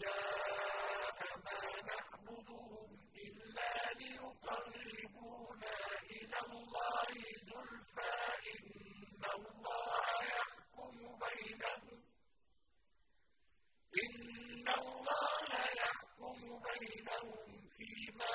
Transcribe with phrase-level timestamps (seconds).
[0.00, 2.90] شاء ما نعبدهم
[3.24, 5.76] إلا ليقربونا
[6.10, 7.12] إلى الله
[7.50, 8.14] زلفى
[8.52, 12.02] إن الله يحكم بينهم
[14.02, 18.34] إن الله يحكم بينهم فيما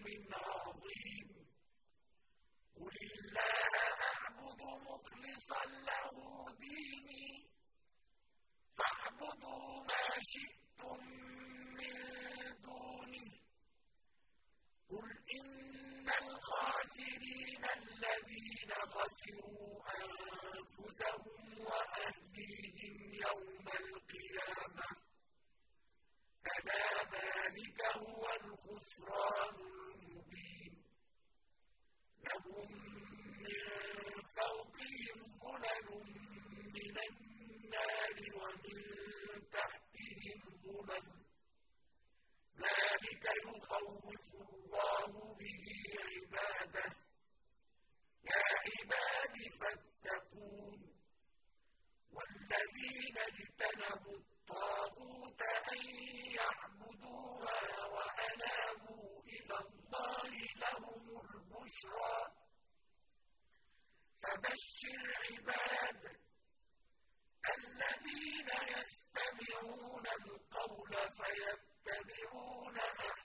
[5.87, 6.11] له
[6.59, 7.47] ديني
[8.77, 10.99] فاعبدوا ما شئتم
[11.77, 11.95] من
[12.63, 13.31] دونه
[14.89, 15.09] قل
[15.39, 24.87] إن الخاسرين الذين خسروا أنفسهم وأهليهم يوم القيامة
[26.47, 30.83] ألا ذلك هو الخسران المبين.
[32.25, 32.90] لهم
[61.81, 62.31] بشرى
[64.21, 66.01] فبشر عباد
[67.57, 73.20] الذين يستمعون القول فيتبعون أحسنه.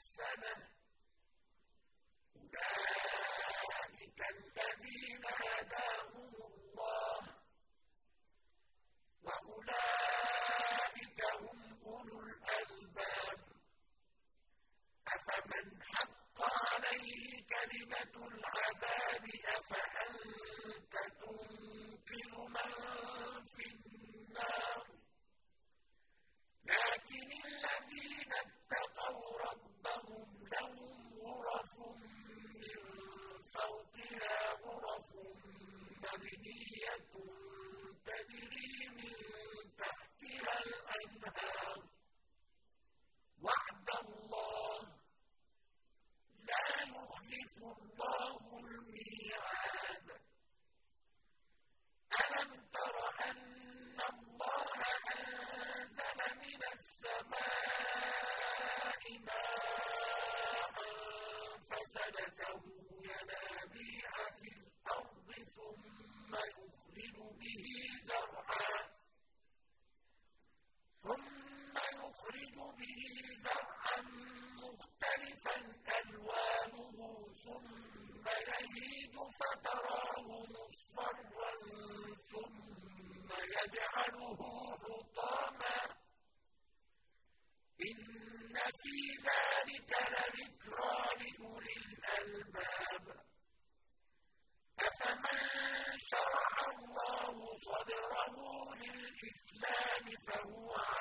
[100.26, 100.95] فهو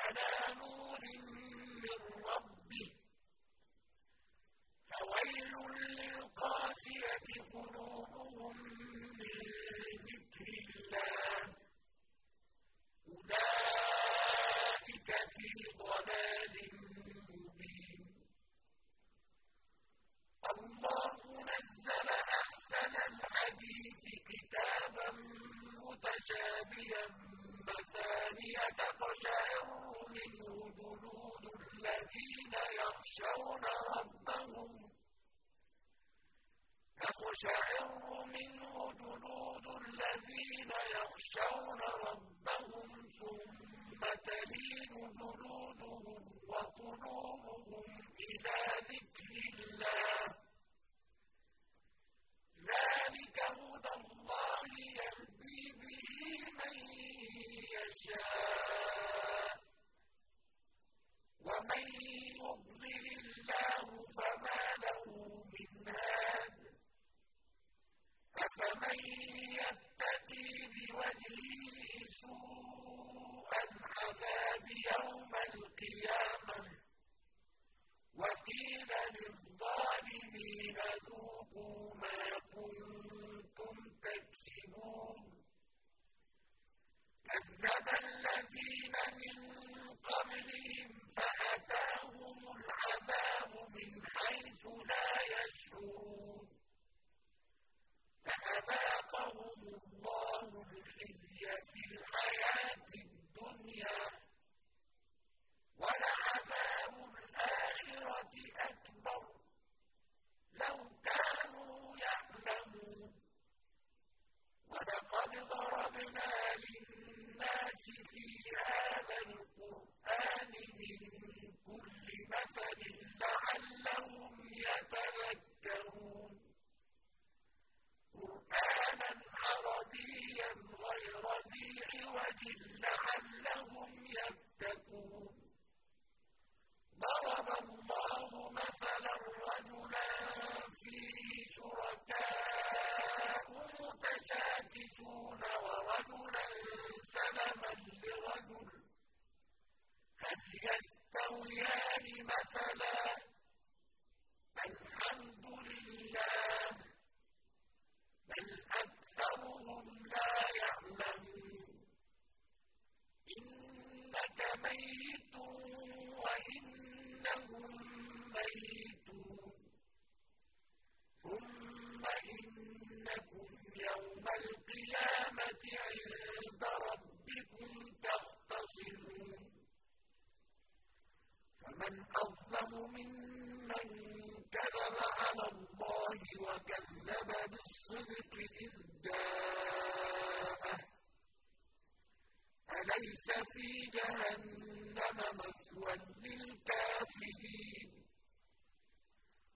[32.46, 33.64] الَّذِينَ يَخْشَوْنَ
[33.96, 34.90] رَبَّهُمْ
[37.00, 37.88] تقشعر
[38.26, 47.84] منه جلود الذين يخشون ربهم ثم تلين جلودهم وقلوبهم
[48.28, 48.65] إلى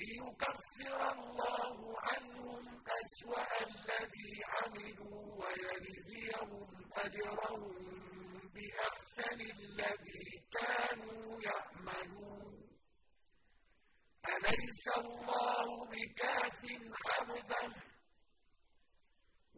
[0.00, 1.78] ليكفر الله
[2.08, 7.72] عنهم أسوأ الذي عملوا ويجزيهم أجرهم
[8.54, 10.26] بأحسن الذي
[10.56, 12.68] كانوا يعملون.
[14.28, 16.60] أليس الله بكاف
[17.06, 17.72] عبده؟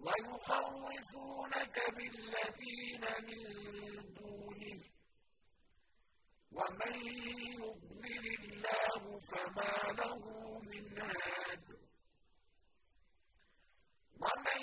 [0.04, 4.11] ويخوفونك بالذين من
[6.58, 6.94] ومن
[7.58, 10.18] يضلل الله فما له
[10.70, 11.64] من هاد.
[14.22, 14.62] ومن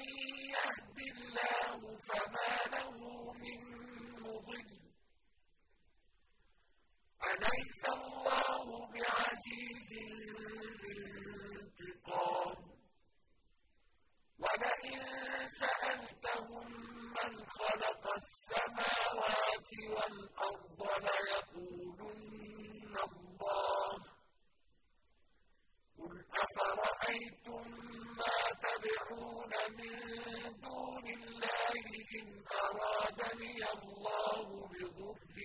[0.56, 1.80] يهد الله
[2.10, 2.98] فما له
[3.34, 3.60] من
[4.24, 4.70] مضل
[7.32, 10.94] أليس الله بعزيز ذي
[11.60, 12.58] انتقام
[14.40, 15.00] ولئن
[15.60, 16.68] سألتهم
[17.16, 24.00] من خلق السماوات والأرض ليقولون اللَّهِ
[26.00, 26.16] قُلْ
[27.10, 27.68] أَفَرَأَيْتُم
[28.20, 29.96] مَّا تَدْعُونَ مِن
[30.62, 31.84] دُونِ اللَّهِ
[32.20, 32.28] إِنْ
[32.66, 35.36] أَرَادَنِيَ اللَّهُ بِضُرٍّ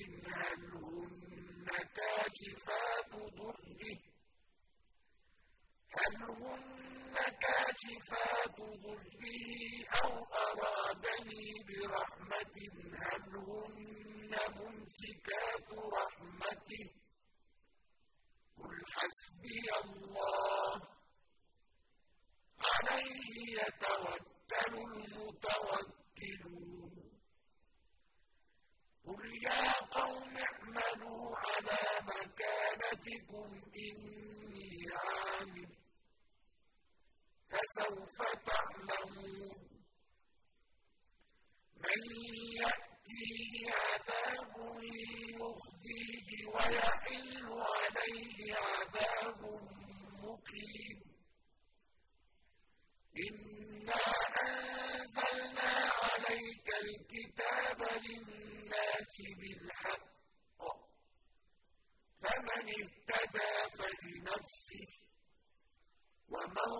[0.40, 3.98] هَلْ هُنَّ كَاشِفَاتُ ضُرِّهِ
[5.96, 9.24] هل هن كاشفات ضره
[10.04, 10.12] أو
[10.46, 12.56] أرادني برحمة
[13.04, 16.86] هل هن ممسكات رحمته
[18.58, 20.94] قل حسبي الله
[22.64, 24.74] عليه يتوكل
[25.14, 25.94] المتوكلون
[29.06, 35.70] قل يا قوم اعملوا على مكانتكم إني عامل
[37.48, 38.16] فسوف
[38.46, 39.58] تعلمون
[41.76, 42.00] من
[42.60, 44.54] يأتيه عذاب
[45.40, 49.40] يخزيه ويحل عليه عذاب
[50.22, 50.98] مقيم
[53.18, 54.04] إنا
[54.46, 60.04] أنزلنا عليك الكتاب للناس بالحق
[62.22, 64.88] فمن اهتدى فلنفسه
[66.28, 66.73] ومن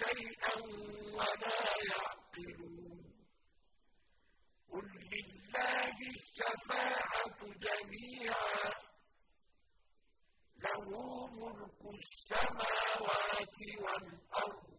[0.00, 0.56] شيئا
[1.16, 3.04] ولا يعقلون.
[4.72, 8.72] قل لله الشفاعة جميعا
[10.64, 10.86] له
[11.26, 14.72] ملك السماوات والأرض.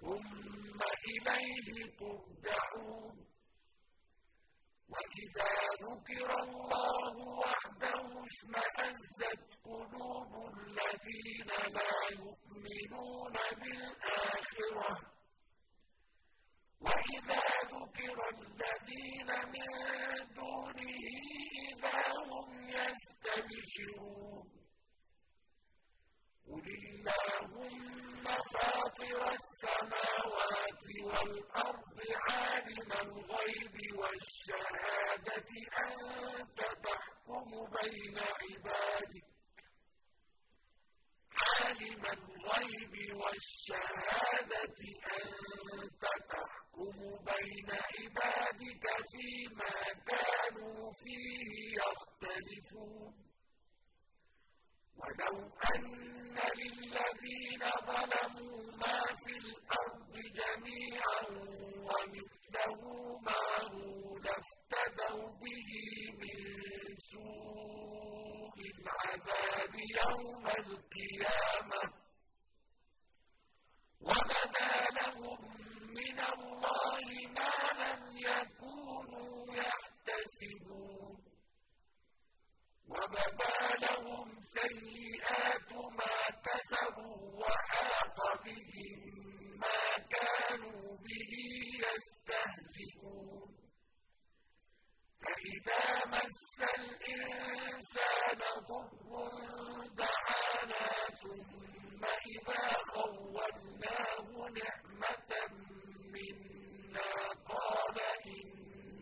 [0.00, 1.68] ثم إليه
[2.00, 3.16] ترجعون.
[4.90, 5.52] وَإِذَا
[5.86, 9.49] ذُكِرَ اللَّهُ وَحْدَهُ اشْمَأَزَّتْ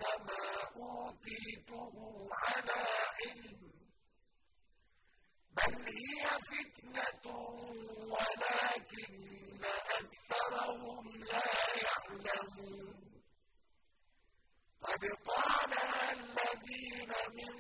[0.08, 2.86] إِنَّمَا أُوتِيتُهُ عَلَىٰ
[3.18, 3.60] عِلْمٍ
[5.56, 7.26] بَلْ هِيَ فِتْنَةٌ
[8.14, 9.64] وَلَٰكِنَّ
[9.98, 11.50] أَكْثَرَهُمْ لَا
[11.86, 12.98] يَعْلَمُونَ.
[14.82, 17.54] قَدْ قَالَهَا الَّذِينَ مِن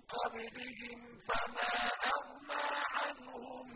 [0.00, 1.74] قَبْلِهِمْ فَمَا
[2.16, 3.66] أَغْنَىٰ عَنْهُم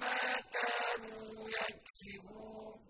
[0.00, 2.80] مَّا كَانُوا يَكْسِبُونَ.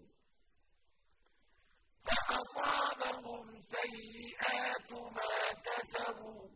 [2.04, 5.34] فَأَصَابَهُمْ سَيِّئَاتُ مَا
[5.66, 6.48] كَسَبُوا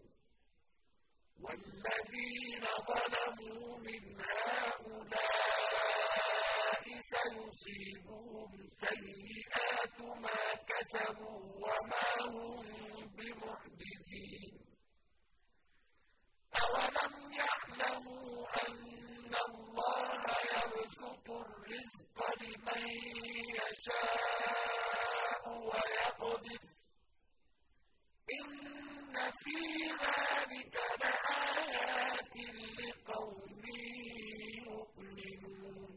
[1.43, 4.05] وَالَّذِينَ ظَلَمُوا مِنْ
[4.47, 5.43] هَٰؤُلَاءِ
[7.13, 8.51] سَيُصِيبُهُمْ
[8.85, 12.67] سَيِّئَاتُ مَا كَسَبُوا وَمَا هُم
[13.17, 14.55] بِمُعْجِزِينَ
[16.63, 18.33] أَوَلَمْ يَعْلَمُوا
[18.67, 20.23] أَنَّ اللَّهَ
[20.57, 22.85] يَبْسُطُ الرِّزْقَ لِمَن
[23.61, 26.73] يَشَاءُ وَيَقْدِرُ ۚ
[28.39, 29.61] إِنَّ فِي
[30.03, 32.37] ذَٰلِكَ لَآيَاتٍ
[32.79, 33.63] لِّقَوْمٍ
[34.69, 35.93] يُؤْمِنُونَ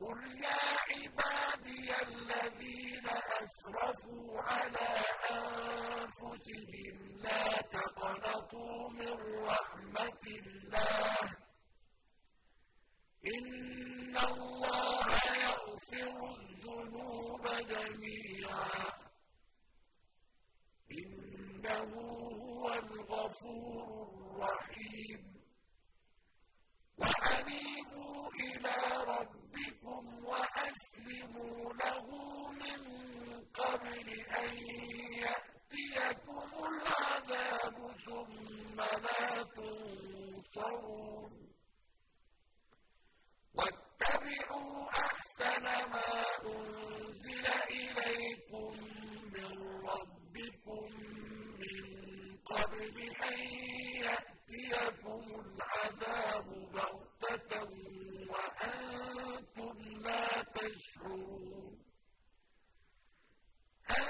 [0.00, 3.06] قُلْ يَا عِبَادِيَ الَّذِينَ
[3.42, 4.94] أَسْرَفُوا عَلَىٰ
[5.38, 9.14] أَنفُسِهِمْ لَا تَقْنَطُوا مِن
[9.48, 11.36] رَّحْمَةِ اللَّهِ ۚ
[13.34, 15.06] إِنَّ اللَّهَ
[15.46, 19.04] يَغْفِرُ الذُّنُوبَ جَمِيعًا
[20.98, 21.90] إِنَّهُ
[22.44, 25.22] هُوَ الْغَفُورُ الرَّحِيمُ
[26.98, 28.80] وَأَنِيبُوا إِلَىٰ
[29.14, 32.06] رَبِّكُمْ وَأَسْلِمُوا لَهُ
[32.62, 32.80] مِن
[33.60, 34.08] قَبْلِ
[34.42, 34.52] أَن
[35.24, 41.32] يَأْتِيَكُمُ الْعَذَابُ ثُمَّ لَا تُنصَرُونَ
[43.54, 46.10] وَاتَّبِعُوا أَحْسَنَ مَا
[46.46, 48.94] أُنزِلَ إِلَيْكُم
[52.44, 53.38] قَبْلِ أَن
[54.06, 57.52] يَأْتِيَكُمُ الْعَذَابُ بَغْتَةً
[58.30, 61.78] وَأَنتُمْ لَا تَشْعُرُونَ
[63.90, 64.06] أَن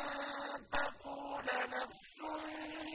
[0.72, 2.18] تَقُولَ نَفْسٌ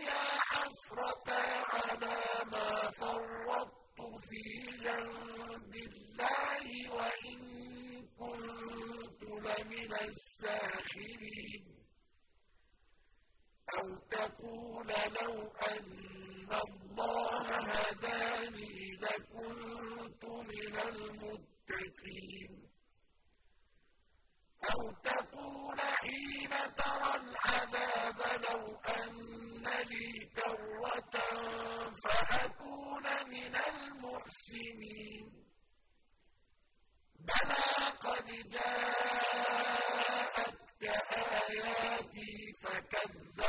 [0.10, 4.44] يَا حَسْرَتَا عَلَىٰ مَا فَرَّطتُ فِي
[4.86, 6.66] جَنبِ اللَّهِ
[6.98, 7.40] وَإِن
[8.20, 11.80] كُنتُ لَمِنَ السَّاخِرِينَ
[14.30, 14.88] أَوْ تَقُولَ
[15.22, 22.52] لَوْ أَنَّ اللَّهَ هَدَانِي لَكُنتُ مِنَ الْمُتَّقِينَ.
[24.72, 31.16] أَوْ تَقُولَ حِينَ تَرَى الْعَذَابَ لَوْ أَنَّ لِي كَرَّةً
[32.04, 35.26] فَأَكُونَ مِنَ الْمُحْسِنِينَ.
[37.20, 39.79] بَلَىٰ قَدْ جَاءَتْكَ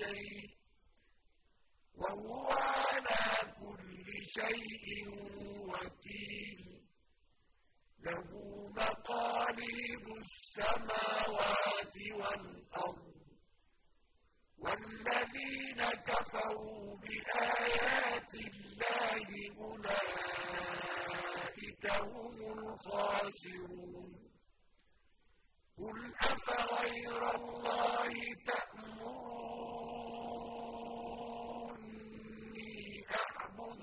[0.00, 0.50] شَيْءٍ ۖ
[2.00, 3.28] وَهُوَ عَلَىٰ
[3.60, 4.08] كُلِّ
[4.38, 4.86] شَيْءٍ
[5.72, 6.60] وَكِيلٌ.
[8.06, 8.28] لَّهُ
[8.76, 13.20] مَقَالِيدُ السَّمَاوَاتِ وَالْأَرْضِ ۗ
[14.58, 20.64] وَالَّذِينَ كَفَرُوا بِآيَاتِ اللَّهِ أُولَٰئِكَ
[21.90, 24.10] هُمُ الْخَاسِرُونَ.
[25.80, 25.98] قُلْ
[26.30, 28.12] أَفَغَيْرَ اللَّهِ
[28.46, 29.50] تَأْمُرُونِّي
[33.22, 33.82] أَعْبُدُ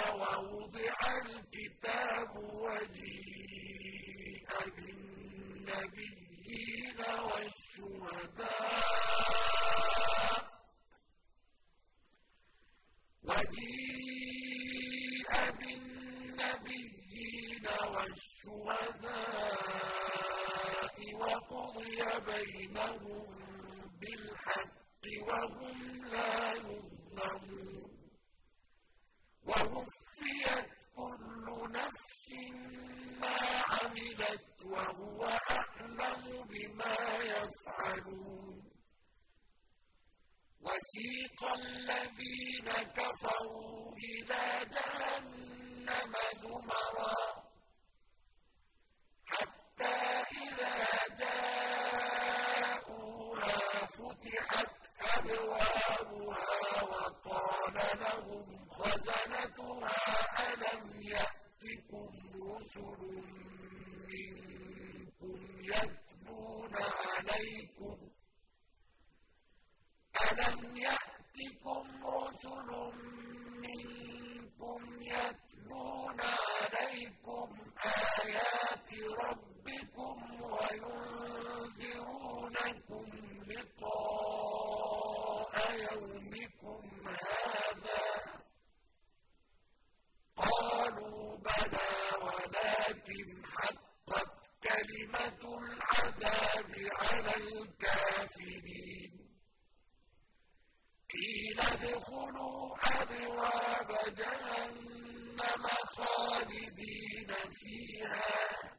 [102.01, 108.73] ادْخُلُوا أَبْوَابَ جَهَنَّمَ خَالِدِينَ فِيهَا ۖ.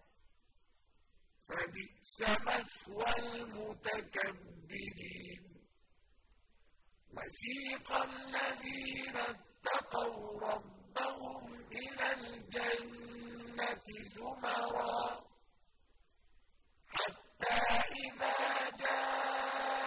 [1.49, 4.53] فَبِئْسَ مَثْوَى الْمُتَكَبِّرِينَ.
[7.17, 15.05] وَسِيقَ الَّذِينَ اتَّقَوْا رَبَّهُمْ إِلَى الْجَنَّةِ زُمَرًا.
[16.89, 19.87] حَتَّىٰ إِذَا جَاءُوهَا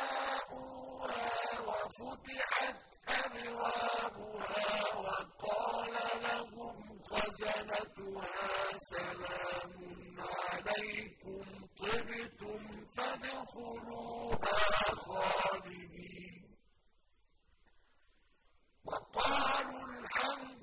[1.60, 2.85] وَفُتِحَتْ
[3.24, 4.74] أَبْوَابُهَا
[5.06, 6.78] وَقَالَ لَهُمْ
[7.10, 8.48] خَزَنَتُهَا
[8.92, 9.74] سَلَامٌ
[10.20, 11.44] عَلَيْكُمْ
[11.80, 12.62] طِبْتُمْ
[12.98, 14.60] فَادْخُلُوهَا
[15.08, 16.44] خَالِدِينَ.
[18.86, 20.55] وَقَالُوا الْحَمْدُ